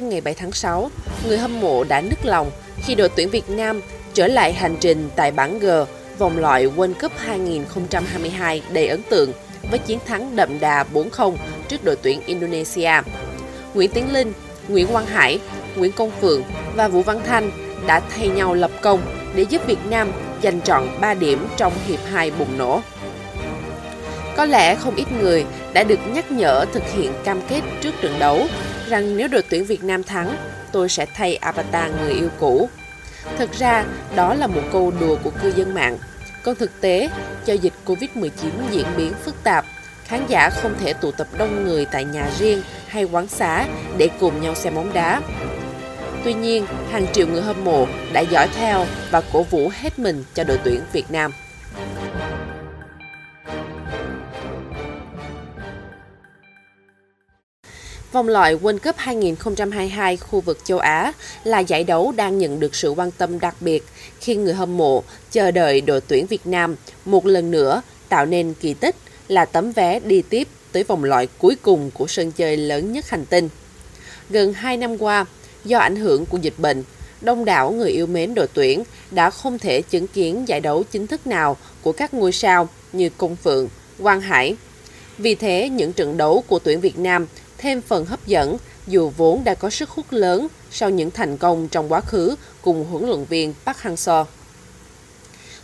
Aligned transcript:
đêm 0.00 0.08
ngày 0.08 0.20
7 0.20 0.34
tháng 0.34 0.52
6, 0.52 0.90
người 1.26 1.38
hâm 1.38 1.60
mộ 1.60 1.84
đã 1.84 2.00
nức 2.00 2.24
lòng 2.24 2.50
khi 2.82 2.94
đội 2.94 3.08
tuyển 3.08 3.30
Việt 3.30 3.50
Nam 3.50 3.80
trở 4.14 4.26
lại 4.26 4.52
hành 4.52 4.76
trình 4.80 5.10
tại 5.16 5.30
bảng 5.30 5.58
G 5.58 5.66
vòng 6.18 6.38
loại 6.38 6.66
World 6.66 6.94
Cup 6.94 7.12
2022 7.16 8.62
đầy 8.70 8.88
ấn 8.88 9.02
tượng 9.10 9.32
với 9.70 9.78
chiến 9.78 9.98
thắng 10.06 10.36
đậm 10.36 10.60
đà 10.60 10.84
4-0 10.94 11.36
trước 11.68 11.84
đội 11.84 11.96
tuyển 12.02 12.20
Indonesia. 12.26 12.92
Nguyễn 13.74 13.90
Tiến 13.90 14.12
Linh, 14.12 14.32
Nguyễn 14.68 14.86
Quang 14.86 15.06
Hải, 15.06 15.38
Nguyễn 15.76 15.92
Công 15.92 16.10
Phượng 16.20 16.42
và 16.74 16.88
Vũ 16.88 17.02
Văn 17.02 17.20
Thanh 17.26 17.50
đã 17.86 18.00
thay 18.00 18.28
nhau 18.28 18.54
lập 18.54 18.70
công 18.80 19.00
để 19.34 19.42
giúp 19.42 19.66
Việt 19.66 19.86
Nam 19.90 20.12
giành 20.42 20.60
trọn 20.60 20.88
3 21.00 21.14
điểm 21.14 21.46
trong 21.56 21.72
hiệp 21.86 22.00
2 22.12 22.30
bùng 22.30 22.58
nổ. 22.58 22.80
Có 24.36 24.44
lẽ 24.44 24.74
không 24.74 24.94
ít 24.94 25.06
người 25.20 25.44
đã 25.72 25.84
được 25.84 26.00
nhắc 26.14 26.32
nhở 26.32 26.64
thực 26.72 26.82
hiện 26.92 27.12
cam 27.24 27.40
kết 27.48 27.60
trước 27.80 27.94
trận 28.02 28.18
đấu 28.18 28.46
rằng 28.88 29.16
nếu 29.16 29.28
đội 29.28 29.42
tuyển 29.50 29.64
Việt 29.64 29.84
Nam 29.84 30.02
thắng, 30.02 30.36
tôi 30.72 30.88
sẽ 30.88 31.06
thay 31.14 31.36
avatar 31.36 31.90
người 32.00 32.12
yêu 32.12 32.28
cũ. 32.38 32.68
Thực 33.38 33.52
ra, 33.52 33.84
đó 34.16 34.34
là 34.34 34.46
một 34.46 34.62
câu 34.72 34.92
đùa 35.00 35.16
của 35.24 35.30
cư 35.42 35.52
dân 35.56 35.74
mạng. 35.74 35.98
Còn 36.44 36.54
thực 36.54 36.80
tế, 36.80 37.08
do 37.44 37.54
dịch 37.54 37.72
Covid-19 37.86 38.30
diễn 38.70 38.86
biến 38.96 39.12
phức 39.24 39.44
tạp, 39.44 39.64
khán 40.04 40.26
giả 40.28 40.50
không 40.50 40.74
thể 40.80 40.92
tụ 40.92 41.10
tập 41.12 41.26
đông 41.38 41.64
người 41.64 41.84
tại 41.84 42.04
nhà 42.04 42.28
riêng 42.38 42.62
hay 42.88 43.04
quán 43.04 43.28
xá 43.28 43.66
để 43.98 44.08
cùng 44.20 44.40
nhau 44.42 44.54
xem 44.54 44.74
bóng 44.74 44.92
đá. 44.92 45.20
Tuy 46.24 46.34
nhiên, 46.34 46.66
hàng 46.90 47.06
triệu 47.12 47.26
người 47.26 47.42
hâm 47.42 47.64
mộ 47.64 47.86
đã 48.12 48.20
dõi 48.20 48.48
theo 48.56 48.86
và 49.10 49.22
cổ 49.32 49.42
vũ 49.42 49.70
hết 49.74 49.98
mình 49.98 50.24
cho 50.34 50.44
đội 50.44 50.58
tuyển 50.64 50.80
Việt 50.92 51.10
Nam. 51.10 51.32
Vòng 58.16 58.28
loại 58.28 58.56
World 58.56 58.78
Cup 58.78 58.96
2022 58.96 60.16
khu 60.16 60.40
vực 60.40 60.58
châu 60.64 60.78
Á 60.78 61.12
là 61.44 61.58
giải 61.58 61.84
đấu 61.84 62.12
đang 62.16 62.38
nhận 62.38 62.60
được 62.60 62.74
sự 62.74 62.90
quan 62.90 63.10
tâm 63.10 63.40
đặc 63.40 63.54
biệt 63.60 63.84
khi 64.20 64.34
người 64.34 64.54
hâm 64.54 64.76
mộ 64.76 65.02
chờ 65.30 65.50
đợi 65.50 65.80
đội 65.80 66.00
tuyển 66.00 66.26
Việt 66.26 66.46
Nam 66.46 66.76
một 67.04 67.26
lần 67.26 67.50
nữa 67.50 67.82
tạo 68.08 68.26
nên 68.26 68.54
kỳ 68.60 68.74
tích 68.74 68.96
là 69.28 69.44
tấm 69.44 69.72
vé 69.72 70.00
đi 70.00 70.22
tiếp 70.22 70.48
tới 70.72 70.84
vòng 70.84 71.04
loại 71.04 71.28
cuối 71.38 71.56
cùng 71.62 71.90
của 71.90 72.06
sân 72.06 72.32
chơi 72.32 72.56
lớn 72.56 72.92
nhất 72.92 73.10
hành 73.10 73.24
tinh. 73.26 73.48
Gần 74.30 74.52
2 74.52 74.76
năm 74.76 74.98
qua, 74.98 75.24
do 75.64 75.78
ảnh 75.78 75.96
hưởng 75.96 76.26
của 76.26 76.38
dịch 76.38 76.58
bệnh, 76.58 76.82
đông 77.20 77.44
đảo 77.44 77.70
người 77.70 77.90
yêu 77.90 78.06
mến 78.06 78.34
đội 78.34 78.48
tuyển 78.52 78.82
đã 79.10 79.30
không 79.30 79.58
thể 79.58 79.82
chứng 79.82 80.06
kiến 80.06 80.48
giải 80.48 80.60
đấu 80.60 80.82
chính 80.82 81.06
thức 81.06 81.26
nào 81.26 81.56
của 81.82 81.92
các 81.92 82.14
ngôi 82.14 82.32
sao 82.32 82.68
như 82.92 83.10
Công 83.16 83.36
Phượng, 83.36 83.68
Quang 84.02 84.20
Hải. 84.20 84.56
Vì 85.18 85.34
thế, 85.34 85.68
những 85.68 85.92
trận 85.92 86.16
đấu 86.16 86.44
của 86.46 86.58
tuyển 86.58 86.80
Việt 86.80 86.98
Nam 86.98 87.26
thêm 87.58 87.80
phần 87.82 88.04
hấp 88.04 88.26
dẫn 88.26 88.56
dù 88.86 89.12
vốn 89.16 89.44
đã 89.44 89.54
có 89.54 89.70
sức 89.70 89.90
hút 89.90 90.06
lớn 90.10 90.48
sau 90.70 90.90
những 90.90 91.10
thành 91.10 91.36
công 91.36 91.68
trong 91.68 91.92
quá 91.92 92.00
khứ 92.00 92.36
cùng 92.62 92.84
huấn 92.84 93.06
luyện 93.06 93.24
viên 93.24 93.54
Park 93.66 93.78
Hang-seo. 93.78 94.24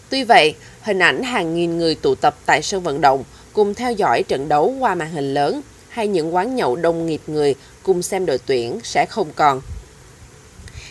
Tuy 0.09 0.25
vậy, 0.25 0.55
hình 0.83 0.99
ảnh 0.99 1.23
hàng 1.23 1.55
nghìn 1.55 1.79
người 1.79 1.95
tụ 1.95 2.15
tập 2.15 2.37
tại 2.47 2.63
sân 2.63 2.83
vận 2.83 3.01
động 3.01 3.25
cùng 3.53 3.75
theo 3.75 3.93
dõi 3.93 4.23
trận 4.23 4.49
đấu 4.49 4.75
qua 4.81 4.95
màn 4.95 5.11
hình 5.11 5.35
lớn 5.35 5.61
hay 5.89 6.09
những 6.09 6.35
quán 6.35 6.57
nhậu 6.57 6.77
đông 6.77 7.07
nghịt 7.07 7.21
người 7.27 7.55
cùng 7.83 8.03
xem 8.03 8.27
đội 8.27 8.39
tuyển 8.47 8.81
sẽ 8.85 9.07
không 9.07 9.29
còn. 9.37 9.61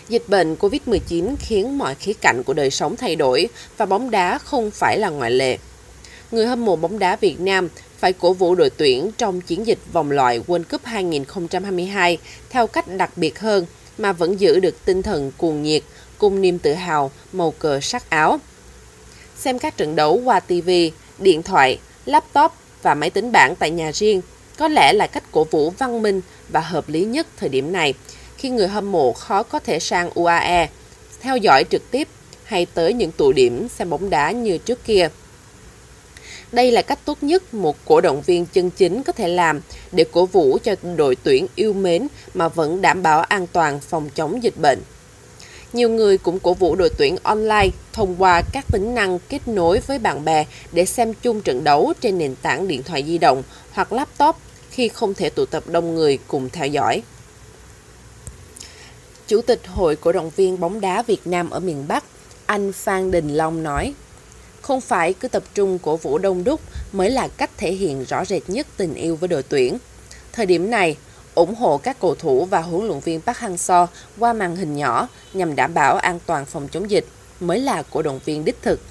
Dịch 0.10 0.24
bệnh 0.28 0.56
COVID-19 0.56 1.36
khiến 1.40 1.78
mọi 1.78 1.96
khía 1.96 2.14
cạnh 2.14 2.44
của 2.44 2.54
đời 2.54 2.72
sống 2.72 2.96
thay 2.96 3.16
đổi 3.16 3.48
và 3.78 3.86
bóng 3.86 4.12
đá 4.12 4.38
không 4.38 4.72
phải 4.72 5.00
là 5.00 5.10
ngoại 5.10 5.32
lệ. 5.32 5.58
Người 6.32 6.48
hâm 6.48 6.66
mộ 6.66 6.76
bóng 6.76 7.00
đá 7.00 7.16
Việt 7.16 7.40
Nam 7.40 7.70
phải 8.02 8.14
cổ 8.14 8.34
vũ 8.34 8.56
đội 8.56 8.70
tuyển 8.70 9.12
trong 9.18 9.42
chiến 9.42 9.68
dịch 9.68 9.80
vòng 9.94 10.12
loại 10.12 10.40
World 10.48 10.64
Cup 10.64 10.86
2022 10.86 12.18
theo 12.50 12.68
cách 12.68 12.86
đặc 12.98 13.12
biệt 13.16 13.40
hơn 13.40 13.66
mà 13.98 14.14
vẫn 14.14 14.40
giữ 14.40 14.60
được 14.60 14.86
tinh 14.86 15.02
thần 15.02 15.32
cuồng 15.38 15.64
nhiệt 15.64 15.84
cùng 16.18 16.42
niềm 16.42 16.60
tự 16.60 16.74
hào 16.74 17.12
màu 17.34 17.52
cờ 17.52 17.80
sắc 17.80 18.10
áo. 18.10 18.40
Xem 19.38 19.60
các 19.60 19.78
trận 19.78 19.96
đấu 19.96 20.22
qua 20.26 20.40
TV, 20.40 20.70
điện 21.20 21.44
thoại, 21.44 21.80
laptop 22.06 22.52
và 22.82 22.96
máy 22.96 23.10
tính 23.10 23.32
bảng 23.32 23.56
tại 23.56 23.72
nhà 23.72 23.92
riêng 23.94 24.22
có 24.58 24.68
lẽ 24.68 24.94
là 24.94 25.08
cách 25.08 25.24
cổ 25.32 25.44
vũ 25.44 25.70
văn 25.70 26.02
minh 26.02 26.22
và 26.50 26.60
hợp 26.60 26.90
lý 26.90 27.06
nhất 27.06 27.28
thời 27.38 27.50
điểm 27.50 27.72
này 27.72 27.94
khi 28.38 28.50
người 28.50 28.68
hâm 28.68 28.92
mộ 28.92 29.14
khó 29.14 29.44
có 29.44 29.60
thể 29.60 29.80
sang 29.80 30.10
UAE, 30.10 30.70
theo 31.20 31.38
dõi 31.38 31.64
trực 31.70 31.92
tiếp 31.92 32.08
hay 32.44 32.66
tới 32.66 32.94
những 32.94 33.12
tụ 33.12 33.32
điểm 33.32 33.68
xem 33.70 33.90
bóng 33.90 34.10
đá 34.10 34.32
như 34.32 34.58
trước 34.58 34.86
kia. 34.86 35.10
Đây 36.52 36.72
là 36.72 36.82
cách 36.82 37.00
tốt 37.06 37.18
nhất 37.22 37.54
một 37.54 37.78
cổ 37.86 38.02
động 38.02 38.22
viên 38.22 38.46
chân 38.46 38.70
chính 38.70 39.04
có 39.04 39.14
thể 39.14 39.28
làm 39.28 39.62
để 39.92 40.06
cổ 40.12 40.26
vũ 40.26 40.58
cho 40.64 40.76
đội 40.96 41.16
tuyển 41.16 41.48
yêu 41.56 41.74
mến 41.74 42.08
mà 42.34 42.48
vẫn 42.48 42.82
đảm 42.82 43.04
bảo 43.04 43.22
an 43.22 43.48
toàn 43.48 43.80
phòng 43.80 44.10
chống 44.16 44.44
dịch 44.44 44.58
bệnh. 44.58 44.80
Nhiều 45.74 45.90
người 45.90 46.18
cũng 46.18 46.40
cổ 46.40 46.54
vũ 46.54 46.76
đội 46.76 46.90
tuyển 46.98 47.18
online 47.24 47.70
thông 47.94 48.16
qua 48.18 48.42
các 48.54 48.66
tính 48.72 48.96
năng 48.96 49.20
kết 49.30 49.48
nối 49.48 49.80
với 49.80 50.00
bạn 50.00 50.26
bè 50.26 50.46
để 50.72 50.86
xem 50.86 51.14
chung 51.14 51.42
trận 51.42 51.64
đấu 51.64 51.94
trên 52.02 52.18
nền 52.18 52.36
tảng 52.36 52.68
điện 52.68 52.84
thoại 52.84 53.04
di 53.08 53.18
động 53.18 53.44
hoặc 53.72 53.94
laptop 53.94 54.36
khi 54.70 54.88
không 54.88 55.14
thể 55.14 55.30
tụ 55.30 55.46
tập 55.46 55.64
đông 55.68 55.96
người 55.96 56.20
cùng 56.28 56.50
theo 56.50 56.68
dõi. 56.68 57.04
Chủ 59.28 59.42
tịch 59.42 59.68
Hội 59.68 59.96
Cổ 59.96 60.12
động 60.12 60.32
viên 60.36 60.60
bóng 60.60 60.82
đá 60.82 61.02
Việt 61.02 61.28
Nam 61.28 61.50
ở 61.50 61.60
miền 61.60 61.88
Bắc, 61.88 62.04
anh 62.46 62.72
Phan 62.74 63.12
Đình 63.12 63.30
Long 63.30 63.64
nói, 63.64 63.94
không 64.72 64.82
phải 64.82 65.14
cứ 65.14 65.28
tập 65.28 65.44
trung 65.54 65.80
cổ 65.80 65.98
vũ 65.98 66.18
đông 66.18 66.44
đúc 66.44 66.62
mới 66.92 67.10
là 67.10 67.28
cách 67.28 67.50
thể 67.58 67.72
hiện 67.72 68.06
rõ 68.10 68.26
rệt 68.26 68.42
nhất 68.48 68.68
tình 68.78 68.94
yêu 68.94 69.16
với 69.16 69.28
đội 69.28 69.44
tuyển. 69.44 69.78
Thời 70.32 70.46
điểm 70.46 70.70
này, 70.70 70.98
ủng 71.36 71.56
hộ 71.56 71.78
các 71.78 72.00
cầu 72.00 72.16
thủ 72.16 72.46
và 72.46 72.62
huấn 72.62 72.88
luyện 72.88 73.00
viên 73.00 73.22
Park 73.22 73.38
Hang-seo 73.38 73.88
qua 74.20 74.34
màn 74.34 74.56
hình 74.56 74.76
nhỏ 74.76 75.08
nhằm 75.34 75.56
đảm 75.56 75.74
bảo 75.74 75.96
an 75.98 76.20
toàn 76.26 76.46
phòng 76.46 76.68
chống 76.72 76.90
dịch 76.90 77.06
mới 77.40 77.60
là 77.60 77.84
cổ 77.92 78.02
động 78.02 78.20
viên 78.26 78.46
đích 78.46 78.62
thực. 78.62 78.82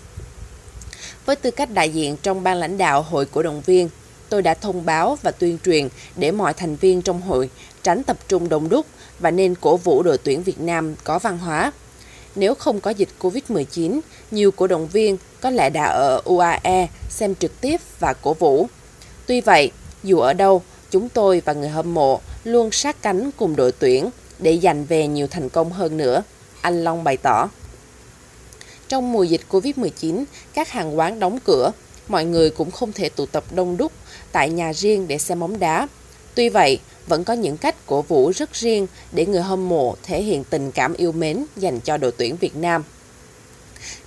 Với 1.27 1.37
tư 1.37 1.51
cách 1.51 1.71
đại 1.71 1.91
diện 1.91 2.17
trong 2.23 2.43
ban 2.43 2.57
lãnh 2.57 2.79
đạo 2.79 3.03
hội 3.03 3.27
cổ 3.27 3.43
động 3.43 3.63
viên, 3.67 3.89
tôi 4.29 4.43
đã 4.43 4.55
thông 4.55 4.85
báo 4.85 5.19
và 5.23 5.31
tuyên 5.31 5.59
truyền 5.65 5.89
để 6.17 6.31
mọi 6.31 6.55
thành 6.55 6.77
viên 6.77 7.03
trong 7.03 7.23
hội 7.23 7.51
tránh 7.83 8.03
tập 8.03 8.17
trung 8.29 8.49
đông 8.49 8.69
đúc 8.69 8.87
và 9.21 9.31
nên 9.31 9.55
cổ 9.55 9.77
vũ 9.77 10.03
đội 10.03 10.19
tuyển 10.19 10.43
Việt 10.43 10.61
Nam 10.61 10.95
có 11.05 11.19
văn 11.19 11.39
hóa. 11.39 11.73
Nếu 12.35 12.55
không 12.55 12.81
có 12.81 12.91
dịch 12.91 13.09
Covid-19, 13.21 14.01
nhiều 14.31 14.51
cổ 14.51 14.67
động 14.67 14.89
viên 14.89 15.17
có 15.41 15.51
lẽ 15.51 15.71
đã 15.71 15.85
ở 15.85 16.21
UAE 16.25 16.89
xem 17.09 17.35
trực 17.35 17.61
tiếp 17.61 17.81
và 17.99 18.13
cổ 18.13 18.35
vũ. 18.35 18.67
Tuy 19.27 19.41
vậy, 19.41 19.73
dù 20.03 20.19
ở 20.19 20.33
đâu, 20.33 20.63
chúng 20.91 21.09
tôi 21.09 21.43
và 21.45 21.53
người 21.53 21.69
hâm 21.69 21.95
mộ 21.95 22.21
luôn 22.45 22.71
sát 22.71 23.03
cánh 23.03 23.31
cùng 23.37 23.57
đội 23.57 23.73
tuyển 23.73 24.11
để 24.39 24.59
giành 24.63 24.85
về 24.85 25.07
nhiều 25.07 25.27
thành 25.27 25.49
công 25.49 25.73
hơn 25.73 25.97
nữa, 25.97 26.23
anh 26.61 26.85
Long 26.85 27.05
bày 27.05 27.17
tỏ. 27.17 27.49
Trong 28.89 29.13
mùa 29.13 29.23
dịch 29.23 29.41
Covid-19, 29.51 30.25
các 30.55 30.69
hàng 30.69 30.99
quán 30.99 31.21
đóng 31.21 31.39
cửa, 31.45 31.73
mọi 32.09 32.25
người 32.25 32.51
cũng 32.51 32.71
không 32.71 32.93
thể 32.93 33.09
tụ 33.09 33.27
tập 33.27 33.45
đông 33.55 33.77
đúc 33.77 33.93
tại 34.33 34.51
nhà 34.51 34.73
riêng 34.73 35.09
để 35.09 35.19
xem 35.19 35.41
bóng 35.41 35.59
đá. 35.59 35.89
Tuy 36.35 36.49
vậy, 36.49 36.81
vẫn 37.07 37.25
có 37.25 37.35
những 37.35 37.57
cách 37.57 37.87
cổ 37.87 38.03
vũ 38.03 38.33
rất 38.35 38.55
riêng 38.55 38.87
để 39.13 39.27
người 39.27 39.43
hâm 39.43 39.69
mộ 39.69 39.97
thể 40.03 40.23
hiện 40.23 40.45
tình 40.45 40.73
cảm 40.73 40.95
yêu 40.95 41.13
mến 41.13 41.45
dành 41.57 41.81
cho 41.81 41.97
đội 41.97 42.13
tuyển 42.13 42.37
Việt 42.37 42.57
Nam. 42.57 42.85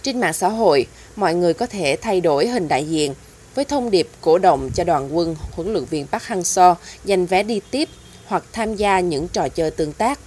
Trên 0.01 0.19
mạng 0.19 0.33
xã 0.33 0.47
hội, 0.47 0.85
mọi 1.15 1.35
người 1.35 1.53
có 1.53 1.65
thể 1.65 1.97
thay 2.01 2.21
đổi 2.21 2.47
hình 2.47 2.67
đại 2.67 2.89
diện 2.89 3.13
với 3.55 3.65
thông 3.65 3.91
điệp 3.91 4.09
cổ 4.21 4.37
động 4.37 4.69
cho 4.75 4.83
đoàn 4.83 5.17
quân 5.17 5.35
huấn 5.51 5.73
luyện 5.73 5.85
viên 5.85 6.07
Park 6.07 6.23
Hang-seo 6.23 6.75
giành 7.03 7.25
vé 7.25 7.43
đi 7.43 7.61
tiếp 7.71 7.89
hoặc 8.25 8.43
tham 8.51 8.75
gia 8.75 8.99
những 8.99 9.27
trò 9.27 9.49
chơi 9.49 9.71
tương 9.71 9.93
tác. 9.93 10.19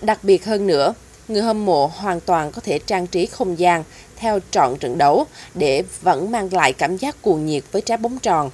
Đặc 0.00 0.24
biệt 0.24 0.44
hơn 0.44 0.66
nữa, 0.66 0.94
người 1.28 1.42
hâm 1.42 1.64
mộ 1.64 1.86
hoàn 1.86 2.20
toàn 2.20 2.52
có 2.52 2.60
thể 2.60 2.78
trang 2.78 3.06
trí 3.06 3.26
không 3.26 3.58
gian 3.58 3.84
theo 4.16 4.38
trọn 4.50 4.76
trận 4.76 4.98
đấu 4.98 5.26
để 5.54 5.82
vẫn 6.02 6.30
mang 6.30 6.52
lại 6.52 6.72
cảm 6.72 6.96
giác 6.96 7.22
cuồng 7.22 7.46
nhiệt 7.46 7.62
với 7.72 7.82
trái 7.82 7.96
bóng 7.96 8.18
tròn. 8.18 8.50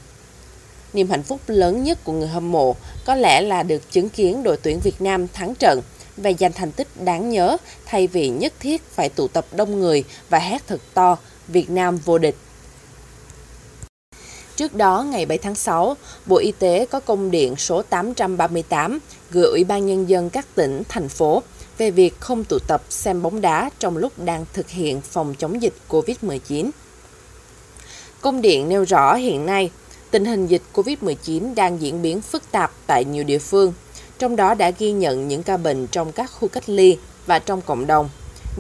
Niềm 0.95 1.11
hạnh 1.11 1.23
phúc 1.23 1.41
lớn 1.47 1.83
nhất 1.83 1.99
của 2.05 2.13
người 2.13 2.29
hâm 2.29 2.53
mộ 2.53 2.77
có 3.05 3.15
lẽ 3.15 3.41
là 3.41 3.63
được 3.63 3.91
chứng 3.91 4.09
kiến 4.09 4.43
đội 4.43 4.57
tuyển 4.57 4.81
Việt 4.81 5.01
Nam 5.01 5.29
thắng 5.29 5.55
trận 5.55 5.81
và 6.17 6.31
giành 6.39 6.53
thành 6.53 6.73
tích 6.73 6.89
đáng 7.05 7.31
nhớ 7.31 7.57
thay 7.87 8.07
vì 8.07 8.29
nhất 8.29 8.53
thiết 8.61 8.83
phải 8.83 9.09
tụ 9.09 9.29
tập 9.29 9.47
đông 9.53 9.81
người 9.81 10.05
và 10.29 10.39
hét 10.39 10.67
thật 10.67 10.81
to 10.95 11.17
Việt 11.49 11.71
Nam 11.71 11.97
vô 11.97 12.19
địch. 12.19 12.37
Trước 14.57 14.75
đó, 14.75 15.03
ngày 15.03 15.27
7 15.27 15.39
tháng 15.39 15.55
6, 15.55 15.97
Bộ 16.27 16.37
Y 16.37 16.53
tế 16.53 16.87
có 16.91 17.01
công 17.01 17.31
điện 17.31 17.57
số 17.57 17.83
838 17.83 18.99
gửi 19.31 19.51
Ủy 19.51 19.65
ban 19.65 19.87
Nhân 19.87 20.09
dân 20.09 20.31
các 20.31 20.47
tỉnh, 20.55 20.83
thành 20.89 21.09
phố 21.09 21.43
về 21.79 21.91
việc 21.91 22.21
không 22.21 22.45
tụ 22.45 22.59
tập 22.69 22.83
xem 22.89 23.23
bóng 23.23 23.41
đá 23.41 23.71
trong 23.79 23.97
lúc 23.97 24.13
đang 24.19 24.45
thực 24.53 24.71
hiện 24.71 25.01
phòng 25.01 25.35
chống 25.39 25.63
dịch 25.63 25.75
COVID-19. 25.89 26.71
Công 28.21 28.41
điện 28.41 28.69
nêu 28.69 28.85
rõ 28.85 29.15
hiện 29.15 29.47
nay, 29.47 29.71
tình 30.15 30.25
hình 30.25 30.47
dịch 30.47 30.63
COVID-19 30.75 31.55
đang 31.55 31.81
diễn 31.81 32.03
biến 32.03 32.21
phức 32.21 32.43
tạp 32.51 32.73
tại 32.87 33.05
nhiều 33.05 33.25
địa 33.25 33.39
phương, 33.39 33.73
trong 34.19 34.37
đó 34.37 34.55
đã 34.55 34.71
ghi 34.71 34.93
nhận 34.93 35.29
những 35.29 35.43
ca 35.43 35.57
bệnh 35.57 35.87
trong 35.87 36.13
các 36.13 36.31
khu 36.33 36.49
cách 36.49 36.69
ly 36.69 36.99
và 37.27 37.39
trong 37.39 37.61
cộng 37.61 37.87
đồng. 37.87 38.09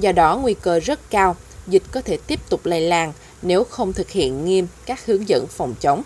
Do 0.00 0.12
đó, 0.12 0.36
nguy 0.36 0.54
cơ 0.54 0.80
rất 0.80 1.10
cao 1.10 1.36
dịch 1.66 1.82
có 1.90 2.00
thể 2.00 2.18
tiếp 2.26 2.40
tục 2.48 2.60
lây 2.66 2.80
lan 2.80 3.12
nếu 3.42 3.64
không 3.64 3.92
thực 3.92 4.10
hiện 4.10 4.44
nghiêm 4.44 4.66
các 4.86 5.06
hướng 5.06 5.28
dẫn 5.28 5.46
phòng 5.46 5.74
chống. 5.80 6.02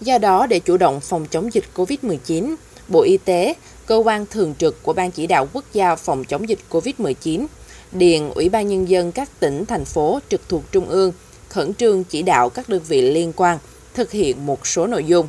Do 0.00 0.18
đó, 0.18 0.46
để 0.46 0.58
chủ 0.58 0.76
động 0.76 1.00
phòng 1.00 1.26
chống 1.26 1.54
dịch 1.54 1.64
COVID-19, 1.74 2.54
Bộ 2.88 3.02
Y 3.02 3.16
tế 3.16 3.54
cơ 3.86 3.96
quan 4.04 4.26
thường 4.26 4.54
trực 4.58 4.82
của 4.82 4.92
Ban 4.92 5.10
chỉ 5.10 5.26
đạo 5.26 5.48
quốc 5.52 5.64
gia 5.72 5.96
phòng 5.96 6.24
chống 6.24 6.48
dịch 6.48 6.60
COVID-19, 6.70 7.46
điền 7.92 8.30
Ủy 8.30 8.48
ban 8.48 8.68
Nhân 8.68 8.88
dân 8.88 9.12
các 9.12 9.40
tỉnh, 9.40 9.64
thành 9.66 9.84
phố 9.84 10.20
trực 10.28 10.48
thuộc 10.48 10.62
Trung 10.72 10.88
ương 10.88 11.12
khẩn 11.48 11.74
trương 11.74 12.04
chỉ 12.04 12.22
đạo 12.22 12.48
các 12.48 12.68
đơn 12.68 12.82
vị 12.88 13.02
liên 13.02 13.32
quan 13.36 13.58
thực 13.94 14.10
hiện 14.10 14.46
một 14.46 14.66
số 14.66 14.86
nội 14.86 15.04
dung. 15.04 15.28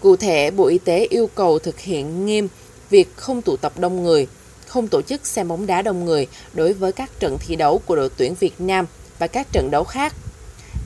Cụ 0.00 0.16
thể, 0.16 0.50
Bộ 0.50 0.66
Y 0.66 0.78
tế 0.78 1.06
yêu 1.10 1.30
cầu 1.34 1.58
thực 1.58 1.80
hiện 1.80 2.26
nghiêm 2.26 2.48
việc 2.90 3.16
không 3.16 3.42
tụ 3.42 3.56
tập 3.56 3.72
đông 3.78 4.02
người, 4.02 4.26
không 4.66 4.88
tổ 4.88 5.02
chức 5.02 5.26
xem 5.26 5.48
bóng 5.48 5.66
đá 5.66 5.82
đông 5.82 6.04
người 6.04 6.26
đối 6.54 6.72
với 6.72 6.92
các 6.92 7.10
trận 7.20 7.38
thi 7.40 7.56
đấu 7.56 7.80
của 7.86 7.96
đội 7.96 8.10
tuyển 8.16 8.34
Việt 8.34 8.54
Nam 8.58 8.86
và 9.18 9.26
các 9.26 9.46
trận 9.52 9.70
đấu 9.70 9.84
khác. 9.84 10.14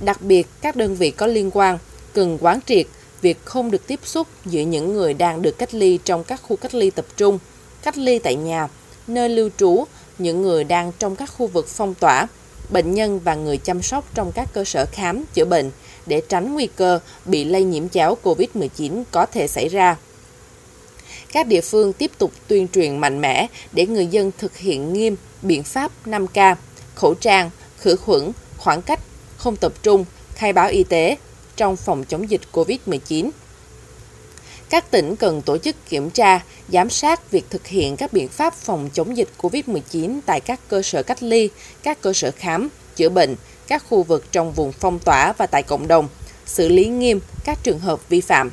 Đặc 0.04 0.22
biệt, 0.22 0.46
các 0.60 0.76
đơn 0.76 0.94
vị 0.94 1.10
có 1.10 1.26
liên 1.26 1.50
quan 1.54 1.78
cần 2.12 2.38
quán 2.40 2.60
triệt 2.66 2.86
việc 3.20 3.44
không 3.44 3.70
được 3.70 3.86
tiếp 3.86 4.00
xúc 4.04 4.26
giữa 4.46 4.60
những 4.60 4.94
người 4.94 5.14
đang 5.14 5.42
được 5.42 5.58
cách 5.58 5.74
ly 5.74 5.98
trong 6.04 6.24
các 6.24 6.42
khu 6.42 6.56
cách 6.56 6.74
ly 6.74 6.90
tập 6.90 7.04
trung, 7.16 7.38
cách 7.82 7.98
ly 7.98 8.18
tại 8.18 8.34
nhà, 8.36 8.68
nơi 9.06 9.28
lưu 9.28 9.50
trú, 9.56 9.84
những 10.18 10.42
người 10.42 10.64
đang 10.64 10.92
trong 10.98 11.16
các 11.16 11.26
khu 11.26 11.46
vực 11.46 11.68
phong 11.68 11.94
tỏa, 11.94 12.26
bệnh 12.70 12.94
nhân 12.94 13.20
và 13.24 13.34
người 13.34 13.56
chăm 13.56 13.82
sóc 13.82 14.04
trong 14.14 14.32
các 14.32 14.48
cơ 14.52 14.64
sở 14.64 14.86
khám 14.92 15.24
chữa 15.34 15.44
bệnh 15.44 15.70
để 16.06 16.22
tránh 16.28 16.54
nguy 16.54 16.66
cơ 16.76 17.00
bị 17.24 17.44
lây 17.44 17.64
nhiễm 17.64 17.88
chéo 17.88 18.16
COVID-19 18.22 19.02
có 19.10 19.26
thể 19.26 19.48
xảy 19.48 19.68
ra. 19.68 19.96
Các 21.32 21.46
địa 21.46 21.60
phương 21.60 21.92
tiếp 21.92 22.10
tục 22.18 22.32
tuyên 22.48 22.68
truyền 22.68 22.98
mạnh 22.98 23.20
mẽ 23.20 23.46
để 23.72 23.86
người 23.86 24.06
dân 24.06 24.30
thực 24.38 24.56
hiện 24.56 24.92
nghiêm 24.92 25.16
biện 25.42 25.62
pháp 25.62 25.92
5K, 26.06 26.56
khẩu 26.94 27.14
trang, 27.14 27.50
khử 27.78 27.96
khuẩn, 27.96 28.32
khoảng 28.58 28.82
cách, 28.82 29.00
không 29.36 29.56
tập 29.56 29.72
trung, 29.82 30.04
khai 30.34 30.52
báo 30.52 30.68
y 30.68 30.84
tế 30.84 31.16
trong 31.56 31.76
phòng 31.76 32.04
chống 32.04 32.30
dịch 32.30 32.40
COVID-19. 32.52 33.30
Các 34.70 34.90
tỉnh 34.90 35.16
cần 35.16 35.42
tổ 35.42 35.58
chức 35.58 35.76
kiểm 35.88 36.10
tra, 36.10 36.40
giám 36.68 36.90
sát 36.90 37.30
việc 37.30 37.50
thực 37.50 37.66
hiện 37.66 37.96
các 37.96 38.12
biện 38.12 38.28
pháp 38.28 38.54
phòng 38.54 38.90
chống 38.92 39.16
dịch 39.16 39.28
COVID-19 39.38 40.20
tại 40.26 40.40
các 40.40 40.60
cơ 40.68 40.82
sở 40.82 41.02
cách 41.02 41.22
ly, 41.22 41.48
các 41.82 42.00
cơ 42.00 42.12
sở 42.12 42.30
khám, 42.36 42.68
chữa 42.96 43.08
bệnh, 43.08 43.36
các 43.68 43.84
khu 43.88 44.02
vực 44.02 44.32
trong 44.32 44.52
vùng 44.52 44.72
phong 44.72 44.98
tỏa 44.98 45.32
và 45.32 45.46
tại 45.46 45.62
cộng 45.62 45.88
đồng, 45.88 46.08
xử 46.46 46.68
lý 46.68 46.86
nghiêm 46.86 47.20
các 47.44 47.58
trường 47.62 47.78
hợp 47.78 48.08
vi 48.08 48.20
phạm. 48.20 48.50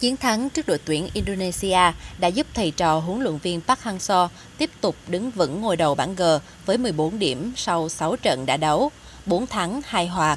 Chiến 0.00 0.16
thắng 0.16 0.50
trước 0.50 0.66
đội 0.66 0.78
tuyển 0.84 1.08
Indonesia 1.14 1.92
đã 2.18 2.28
giúp 2.28 2.46
thầy 2.54 2.70
trò 2.70 2.98
huấn 2.98 3.20
luyện 3.20 3.38
viên 3.38 3.60
Park 3.60 3.80
Hang-seo 3.80 4.28
tiếp 4.58 4.70
tục 4.80 4.96
đứng 5.08 5.30
vững 5.30 5.60
ngôi 5.60 5.76
đầu 5.76 5.94
bảng 5.94 6.14
G 6.14 6.22
với 6.66 6.78
14 6.78 7.18
điểm 7.18 7.52
sau 7.56 7.88
6 7.88 8.16
trận 8.16 8.46
đã 8.46 8.56
đấu, 8.56 8.90
4 9.26 9.46
thắng, 9.46 9.80
2 9.84 10.06
hòa. 10.06 10.36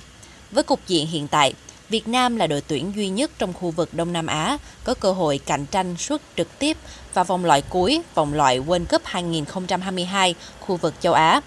Với 0.51 0.63
cục 0.63 0.79
diện 0.87 1.07
hiện 1.07 1.27
tại, 1.27 1.53
Việt 1.89 2.07
Nam 2.07 2.35
là 2.35 2.47
đội 2.47 2.61
tuyển 2.61 2.91
duy 2.95 3.09
nhất 3.09 3.31
trong 3.37 3.53
khu 3.53 3.71
vực 3.71 3.93
Đông 3.93 4.13
Nam 4.13 4.27
Á 4.27 4.57
có 4.83 4.93
cơ 4.93 5.11
hội 5.11 5.39
cạnh 5.45 5.65
tranh 5.65 5.97
suốt 5.97 6.21
trực 6.35 6.59
tiếp 6.59 6.77
vào 7.13 7.25
vòng 7.25 7.45
loại 7.45 7.61
cuối, 7.61 8.01
vòng 8.15 8.33
loại 8.33 8.59
World 8.59 8.85
Cup 8.85 9.01
2022 9.05 10.35
khu 10.59 10.77
vực 10.77 10.93
châu 10.99 11.13
Á. 11.13 11.41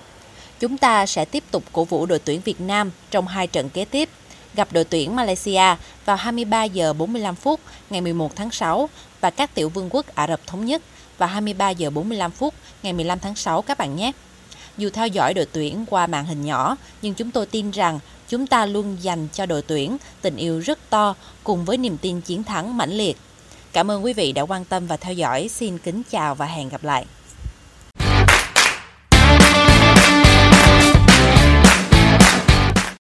Chúng 0.61 0.79
ta 0.79 1.07
sẽ 1.07 1.25
tiếp 1.25 1.45
tục 1.51 1.65
cổ 1.73 1.85
vũ 1.85 2.07
đội 2.07 2.19
tuyển 2.19 2.41
Việt 2.41 2.61
Nam 2.61 2.91
trong 3.11 3.27
hai 3.27 3.47
trận 3.47 3.71
kế 3.71 3.85
tiếp 3.85 4.09
gặp 4.55 4.69
đội 4.73 4.85
tuyển 4.85 5.17
Malaysia 5.17 5.77
vào 6.05 6.17
23 6.17 6.65
giờ 6.65 6.93
45 6.93 7.35
phút 7.35 7.61
ngày 7.91 8.01
11 8.01 8.37
tháng 8.37 8.51
6 8.51 8.89
và 9.21 9.31
các 9.31 9.55
tiểu 9.55 9.69
vương 9.69 9.89
quốc 9.91 10.07
Ả 10.15 10.27
Rập 10.27 10.41
Thống 10.47 10.65
Nhất 10.65 10.83
vào 11.19 11.29
23 11.29 11.71
giờ 11.71 11.91
45 11.91 12.31
phút 12.31 12.55
ngày 12.83 12.93
15 12.93 13.19
tháng 13.19 13.35
6 13.35 13.63
các 13.63 13.79
bạn 13.79 13.97
nhé. 13.97 14.13
Dù 14.81 14.91
theo 14.91 15.07
dõi 15.07 15.35
đội 15.35 15.47
tuyển 15.53 15.85
qua 15.91 16.07
màn 16.07 16.27
hình 16.27 16.45
nhỏ, 16.45 16.77
nhưng 17.03 17.15
chúng 17.15 17.31
tôi 17.31 17.47
tin 17.47 17.71
rằng 17.71 17.99
chúng 18.29 18.47
ta 18.47 18.67
luôn 18.67 18.97
dành 19.01 19.29
cho 19.33 19.47
đội 19.47 19.63
tuyển 19.63 19.97
tình 20.23 20.37
yêu 20.37 20.59
rất 20.61 20.91
to 20.91 21.15
cùng 21.45 21.65
với 21.65 21.77
niềm 21.77 21.97
tin 21.97 22.21
chiến 22.21 22.45
thắng 22.45 22.77
mãnh 22.77 22.93
liệt. 22.93 23.17
Cảm 23.73 23.91
ơn 23.91 24.05
quý 24.05 24.13
vị 24.13 24.33
đã 24.33 24.43
quan 24.43 24.65
tâm 24.65 24.87
và 24.87 24.97
theo 24.97 25.15
dõi. 25.15 25.49
Xin 25.49 25.79
kính 25.79 26.03
chào 26.11 26.35
và 26.35 26.47
hẹn 26.47 26.69
gặp 26.69 26.85
lại. 26.85 27.07